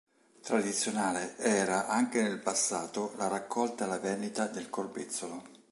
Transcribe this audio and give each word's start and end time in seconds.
Tradizionale 0.41 1.37
era 1.37 1.87
anche 1.87 2.23
nel 2.23 2.39
passato 2.39 3.13
la 3.17 3.27
raccolta 3.27 3.85
e 3.85 3.87
la 3.87 3.99
vendita 3.99 4.47
del 4.47 4.67
corbezzolo. 4.67 5.43